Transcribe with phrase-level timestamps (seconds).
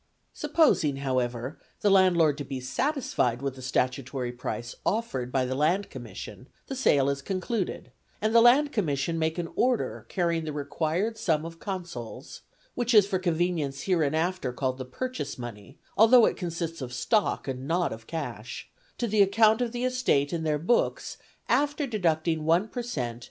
[0.33, 5.91] Supposing, however, the landlord to be satisfied with the statutory price offered by the Land
[5.91, 11.19] Commission, the sale is concluded, and the Land Commission make an order carrying the required
[11.19, 12.41] sum of consols
[12.73, 17.67] (which is for convenience hereinafter called the purchase money, although it consists of stock and
[17.67, 22.69] not of cash) to the account of the estate in their books after deducting 1
[22.69, 23.19] per cent.